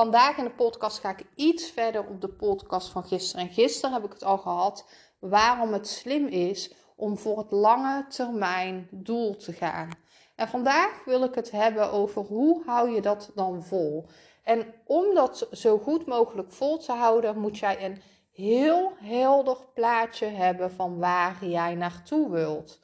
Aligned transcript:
Vandaag 0.00 0.36
in 0.36 0.44
de 0.44 0.50
podcast 0.50 0.98
ga 0.98 1.10
ik 1.10 1.24
iets 1.34 1.70
verder 1.70 2.06
op 2.06 2.20
de 2.20 2.28
podcast 2.28 2.88
van 2.88 3.04
gisteren. 3.04 3.46
En 3.46 3.52
gisteren 3.52 3.94
heb 3.94 4.04
ik 4.04 4.12
het 4.12 4.24
al 4.24 4.38
gehad 4.38 4.88
waarom 5.18 5.72
het 5.72 5.88
slim 5.88 6.26
is 6.26 6.72
om 6.96 7.18
voor 7.18 7.38
het 7.38 7.50
lange 7.50 8.06
termijn 8.08 8.88
doel 8.90 9.36
te 9.36 9.52
gaan. 9.52 9.90
En 10.36 10.48
vandaag 10.48 11.04
wil 11.04 11.24
ik 11.24 11.34
het 11.34 11.50
hebben 11.50 11.92
over 11.92 12.22
hoe 12.22 12.62
hou 12.66 12.90
je 12.90 13.00
dat 13.00 13.30
dan 13.34 13.64
vol. 13.64 14.06
En 14.42 14.74
om 14.84 15.14
dat 15.14 15.48
zo 15.52 15.78
goed 15.78 16.06
mogelijk 16.06 16.52
vol 16.52 16.78
te 16.78 16.92
houden, 16.92 17.38
moet 17.38 17.58
jij 17.58 17.84
een 17.84 18.02
heel 18.32 18.92
helder 18.96 19.56
plaatje 19.74 20.26
hebben 20.26 20.72
van 20.72 20.98
waar 20.98 21.44
jij 21.44 21.74
naartoe 21.74 22.30
wilt. 22.30 22.80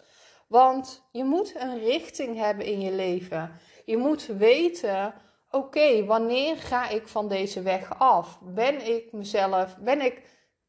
Want 0.47 1.03
je 1.13 1.25
moet 1.25 1.55
een 1.59 1.79
richting 1.79 2.37
hebben 2.37 2.67
in 2.67 2.81
je 2.81 2.93
leven. 2.93 3.53
Je 3.85 3.97
moet 3.97 4.27
weten 4.27 5.15
oké, 5.51 6.05
wanneer 6.05 6.57
ga 6.57 6.89
ik 6.89 7.09
van 7.09 7.29
deze 7.29 7.63
weg 7.63 7.99
af? 7.99 8.39
Ben 8.43 8.87
ik 8.87 9.13
mezelf, 9.13 9.77
ben 9.77 10.01
ik 10.01 10.23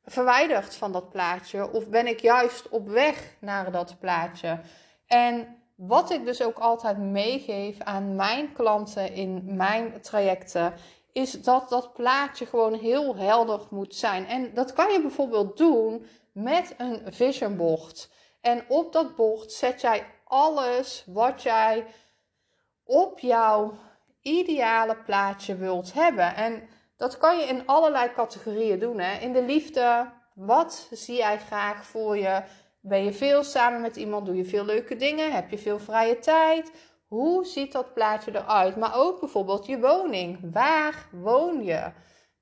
verwijderd 0.04 0.76
van 0.76 0.92
dat 0.92 1.10
plaatje 1.10 1.72
of 1.72 1.90
ben 1.90 2.08
ik 2.08 2.20
juist 2.20 2.70
op 2.70 2.88
weg 2.88 3.36
naar 3.40 3.72
dat 3.72 4.00
plaatje? 4.00 4.60
En 5.08 5.62
wat 5.76 6.12
ik 6.12 6.26
dus 6.26 6.42
ook 6.42 6.60
altijd 6.60 6.98
meegeef 6.98 7.80
aan 7.80 8.16
mijn 8.16 8.54
klanten 8.54 9.14
in 9.14 9.56
mijn 9.56 10.02
trajecten, 10.02 10.74
is 11.12 11.32
dat 11.32 11.70
dat 11.70 11.94
plaatje 11.94 12.46
gewoon 12.46 12.74
heel 12.74 13.16
helder 13.16 13.62
moet 13.70 13.96
zijn. 13.96 14.26
En 14.26 14.54
dat 14.54 14.74
kan 14.74 14.92
je 14.92 15.02
bijvoorbeeld 15.02 15.58
doen 15.58 16.06
met 16.32 16.74
een 16.78 17.14
vision 17.14 17.58
board. 17.58 18.10
En 18.42 18.66
op 18.68 18.94
dat 18.94 19.16
bord 19.16 19.52
zet 19.52 19.82
jij 19.82 20.06
alles 20.24 21.04
wat 21.08 21.42
jij 21.42 21.86
op 22.84 23.20
jouw 23.20 23.74
ideale 24.22 24.96
plaatje 24.96 25.56
wilt 25.56 25.94
hebben. 25.94 26.36
En 26.36 26.70
dat 26.98 27.18
kan 27.18 27.38
je 27.38 27.46
in 27.46 27.66
allerlei 27.66 28.12
categorieën 28.12 28.80
doen. 28.80 29.00
Hè? 29.00 29.20
In 29.20 29.34
de 29.34 29.44
liefde, 29.44 30.12
wat 30.36 30.88
zie 30.92 31.16
jij 31.16 31.40
graag 31.40 31.86
voor 31.86 32.18
je? 32.18 32.42
Ben 32.82 33.04
je 33.04 33.14
veel 33.14 33.44
samen 33.44 33.82
met 33.82 33.96
iemand? 33.96 34.26
Doe 34.26 34.36
je 34.36 34.46
veel 34.46 34.66
leuke 34.66 34.96
dingen? 34.96 35.32
Heb 35.32 35.50
je 35.50 35.58
veel 35.58 35.80
vrije 35.80 36.20
tijd? 36.20 36.72
Hoe 37.08 37.46
ziet 37.46 37.72
dat 37.72 37.94
plaatje 37.94 38.32
eruit? 38.36 38.76
Maar 38.76 38.96
ook 38.96 39.20
bijvoorbeeld 39.20 39.66
je 39.66 39.80
woning. 39.80 40.40
Waar 40.54 41.08
woon 41.12 41.64
je? 41.64 41.92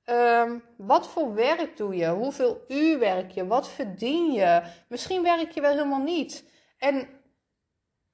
Um, 0.04 0.62
wat 0.76 1.08
voor 1.08 1.34
werk 1.34 1.76
doe 1.76 1.96
je? 1.96 2.08
Hoeveel 2.08 2.64
uur 2.68 2.98
werk 2.98 3.30
je? 3.30 3.46
Wat 3.46 3.68
verdien 3.68 4.32
je? 4.32 4.62
Misschien 4.88 5.22
werk 5.22 5.50
je 5.50 5.60
wel 5.60 5.72
helemaal 5.72 6.02
niet. 6.02 6.44
En 6.78 7.08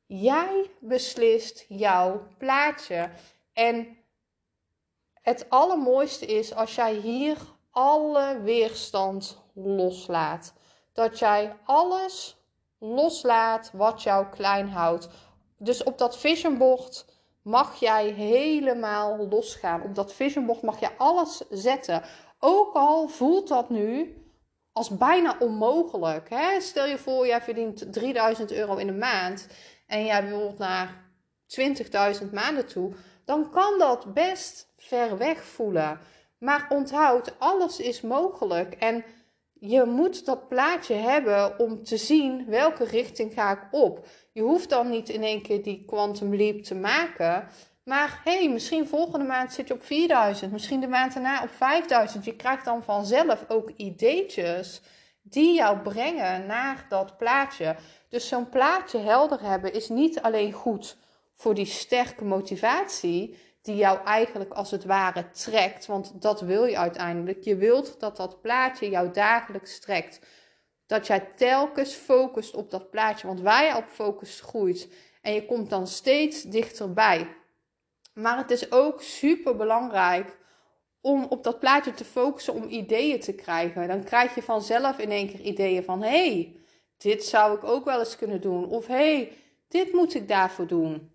jij 0.06 0.70
beslist 0.80 1.64
jouw 1.68 2.26
plaatje. 2.38 3.10
En 3.52 3.96
het 5.12 5.50
allermooiste 5.50 6.26
is 6.26 6.54
als 6.54 6.74
jij 6.74 6.94
hier 6.94 7.36
alle 7.70 8.40
weerstand 8.40 9.42
loslaat. 9.54 10.54
Dat 10.92 11.18
jij 11.18 11.56
alles 11.64 12.36
loslaat 12.78 13.70
wat 13.72 14.02
jou 14.02 14.26
klein 14.26 14.68
houdt. 14.68 15.08
Dus 15.58 15.82
op 15.82 15.98
dat 15.98 16.18
vision 16.18 16.58
board 16.58 17.04
mag 17.42 17.80
jij 17.80 18.08
helemaal 18.08 19.28
losgaan. 19.28 19.82
Op 19.82 19.94
dat 19.94 20.12
vision 20.12 20.46
board 20.46 20.62
mag 20.62 20.80
je 20.80 20.96
alles 20.96 21.42
zetten. 21.50 22.02
Ook 22.38 22.74
al 22.74 23.08
voelt 23.08 23.48
dat 23.48 23.70
nu 23.70 24.16
als 24.72 24.88
bijna 24.88 25.36
onmogelijk. 25.38 26.30
Hè? 26.30 26.60
Stel 26.60 26.86
je 26.86 26.98
voor, 26.98 27.26
jij 27.26 27.42
verdient 27.42 27.92
3000 27.92 28.52
euro 28.52 28.76
in 28.76 28.86
de 28.86 28.92
maand 28.92 29.46
en 29.86 30.04
jij 30.04 30.26
wilt 30.26 30.58
naar 30.58 31.10
20.000 32.22 32.30
maanden 32.32 32.66
toe 32.66 32.94
dan 33.24 33.50
kan 33.50 33.78
dat 33.78 34.14
best 34.14 34.72
ver 34.76 35.18
weg 35.18 35.44
voelen. 35.44 36.00
Maar 36.38 36.66
onthoud, 36.68 37.34
alles 37.38 37.80
is 37.80 38.00
mogelijk. 38.00 38.74
En 38.74 39.04
je 39.52 39.84
moet 39.84 40.26
dat 40.26 40.48
plaatje 40.48 40.94
hebben 40.94 41.58
om 41.58 41.84
te 41.84 41.96
zien 41.96 42.46
welke 42.46 42.84
richting 42.84 43.32
ga 43.32 43.50
ik 43.50 43.68
op. 43.70 44.06
Je 44.32 44.42
hoeft 44.42 44.68
dan 44.68 44.90
niet 44.90 45.08
in 45.08 45.22
één 45.22 45.42
keer 45.42 45.62
die 45.62 45.84
quantum 45.86 46.34
leap 46.34 46.62
te 46.62 46.74
maken. 46.74 47.48
Maar 47.84 48.20
hey, 48.24 48.50
misschien 48.50 48.88
volgende 48.88 49.24
maand 49.24 49.52
zit 49.52 49.68
je 49.68 49.74
op 49.74 49.84
4000, 49.84 50.52
misschien 50.52 50.80
de 50.80 50.88
maand 50.88 51.14
daarna 51.14 51.42
op 51.42 51.50
5000. 51.50 52.24
Je 52.24 52.36
krijgt 52.36 52.64
dan 52.64 52.82
vanzelf 52.82 53.44
ook 53.48 53.70
ideetjes 53.76 54.80
die 55.22 55.54
jou 55.54 55.78
brengen 55.78 56.46
naar 56.46 56.86
dat 56.88 57.16
plaatje. 57.16 57.76
Dus 58.08 58.28
zo'n 58.28 58.48
plaatje 58.48 58.98
helder 58.98 59.42
hebben 59.42 59.72
is 59.72 59.88
niet 59.88 60.22
alleen 60.22 60.52
goed 60.52 60.96
voor 61.42 61.54
die 61.54 61.66
sterke 61.66 62.24
motivatie 62.24 63.38
die 63.62 63.76
jou 63.76 64.04
eigenlijk 64.04 64.52
als 64.52 64.70
het 64.70 64.84
ware 64.84 65.30
trekt. 65.30 65.86
Want 65.86 66.22
dat 66.22 66.40
wil 66.40 66.64
je 66.64 66.78
uiteindelijk. 66.78 67.44
Je 67.44 67.56
wilt 67.56 68.00
dat 68.00 68.16
dat 68.16 68.40
plaatje 68.40 68.90
jou 68.90 69.10
dagelijks 69.12 69.80
trekt. 69.80 70.20
Dat 70.86 71.06
jij 71.06 71.20
telkens 71.36 71.94
focust 71.94 72.54
op 72.54 72.70
dat 72.70 72.90
plaatje. 72.90 73.26
Want 73.26 73.40
waar 73.40 73.64
je 73.64 73.76
op 73.76 73.88
focust 73.88 74.40
groeit. 74.40 74.88
En 75.22 75.34
je 75.34 75.46
komt 75.46 75.70
dan 75.70 75.86
steeds 75.86 76.42
dichterbij. 76.42 77.36
Maar 78.14 78.36
het 78.36 78.50
is 78.50 78.72
ook 78.72 79.02
super 79.02 79.56
belangrijk 79.56 80.38
om 81.00 81.24
op 81.24 81.44
dat 81.44 81.58
plaatje 81.58 81.94
te 81.94 82.04
focussen 82.04 82.54
om 82.54 82.68
ideeën 82.68 83.20
te 83.20 83.34
krijgen. 83.34 83.88
Dan 83.88 84.04
krijg 84.04 84.34
je 84.34 84.42
vanzelf 84.42 84.98
in 84.98 85.10
één 85.10 85.28
keer 85.28 85.40
ideeën 85.40 85.84
van: 85.84 86.02
hé, 86.02 86.08
hey, 86.08 86.56
dit 86.96 87.24
zou 87.24 87.56
ik 87.56 87.64
ook 87.64 87.84
wel 87.84 87.98
eens 87.98 88.16
kunnen 88.16 88.40
doen. 88.40 88.68
Of 88.68 88.86
hé, 88.86 88.94
hey, 88.94 89.32
dit 89.68 89.92
moet 89.92 90.14
ik 90.14 90.28
daarvoor 90.28 90.66
doen. 90.66 91.10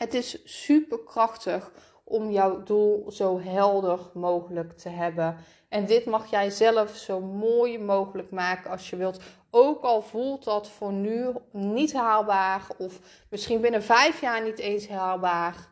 Het 0.00 0.14
is 0.14 0.38
super 0.44 0.98
krachtig 0.98 1.70
om 2.04 2.30
jouw 2.30 2.62
doel 2.62 3.12
zo 3.12 3.40
helder 3.40 3.98
mogelijk 4.14 4.78
te 4.78 4.88
hebben. 4.88 5.36
En 5.68 5.86
dit 5.86 6.04
mag 6.04 6.30
jij 6.30 6.50
zelf 6.50 6.96
zo 6.96 7.20
mooi 7.20 7.78
mogelijk 7.78 8.30
maken 8.30 8.70
als 8.70 8.90
je 8.90 8.96
wilt. 8.96 9.20
Ook 9.50 9.82
al 9.82 10.02
voelt 10.02 10.44
dat 10.44 10.68
voor 10.68 10.92
nu 10.92 11.30
niet 11.52 11.92
haalbaar 11.92 12.66
of 12.78 13.00
misschien 13.30 13.60
binnen 13.60 13.82
vijf 13.82 14.20
jaar 14.20 14.42
niet 14.42 14.58
eens 14.58 14.88
haalbaar. 14.88 15.68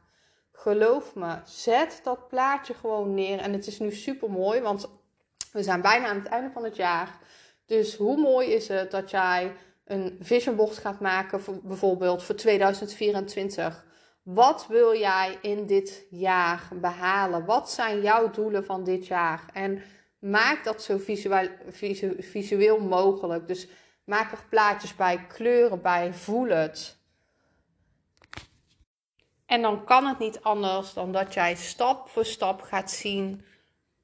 Geloof 0.52 1.14
me, 1.14 1.36
zet 1.44 2.00
dat 2.02 2.28
plaatje 2.28 2.74
gewoon 2.74 3.14
neer. 3.14 3.38
En 3.38 3.52
het 3.52 3.66
is 3.66 3.78
nu 3.78 3.92
super 3.92 4.30
mooi, 4.30 4.60
want 4.60 4.88
we 5.52 5.62
zijn 5.62 5.80
bijna 5.80 6.06
aan 6.06 6.18
het 6.18 6.26
einde 6.26 6.50
van 6.50 6.64
het 6.64 6.76
jaar. 6.76 7.18
Dus 7.66 7.96
hoe 7.96 8.16
mooi 8.16 8.48
is 8.48 8.68
het 8.68 8.90
dat 8.90 9.10
jij 9.10 9.52
een 9.84 10.18
vision 10.20 10.56
board 10.56 10.78
gaat 10.78 11.00
maken, 11.00 11.40
voor, 11.40 11.58
bijvoorbeeld 11.62 12.22
voor 12.22 12.34
2024. 12.34 13.86
Wat 14.34 14.66
wil 14.66 14.98
jij 14.98 15.38
in 15.42 15.66
dit 15.66 16.06
jaar 16.10 16.68
behalen? 16.72 17.44
Wat 17.44 17.70
zijn 17.70 18.00
jouw 18.00 18.30
doelen 18.30 18.64
van 18.64 18.84
dit 18.84 19.06
jaar? 19.06 19.44
En 19.52 19.82
maak 20.18 20.64
dat 20.64 20.82
zo 20.82 20.98
visueel, 20.98 22.14
visueel 22.18 22.80
mogelijk. 22.80 23.48
Dus 23.48 23.68
maak 24.04 24.32
er 24.32 24.44
plaatjes 24.48 24.96
bij, 24.96 25.26
kleuren 25.26 25.82
bij, 25.82 26.12
voel 26.14 26.48
het. 26.48 26.98
En 29.46 29.62
dan 29.62 29.84
kan 29.84 30.06
het 30.06 30.18
niet 30.18 30.42
anders 30.42 30.92
dan 30.92 31.12
dat 31.12 31.34
jij 31.34 31.54
stap 31.54 32.08
voor 32.08 32.24
stap 32.24 32.62
gaat 32.62 32.90
zien 32.90 33.44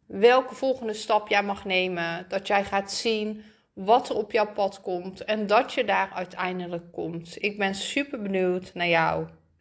welke 0.06 0.55
volgende 0.55 0.94
stap 0.94 1.29
jij 1.29 1.43
mag 1.43 1.65
nemen. 1.65 2.27
Dat 2.29 2.47
jij 2.47 2.65
gaat 2.65 2.93
zien 2.93 3.44
wat 3.73 4.09
er 4.09 4.17
op 4.17 4.32
jouw 4.32 4.53
pad 4.53 4.81
komt 4.81 5.25
en 5.25 5.47
dat 5.47 5.73
je 5.73 5.85
daar 5.85 6.11
uiteindelijk 6.15 6.93
komt. 6.93 7.43
Ik 7.43 7.59
ben 7.59 7.75
super 7.75 8.23
benieuwd 8.23 8.75
naar 8.75 8.88
jou 8.88 9.27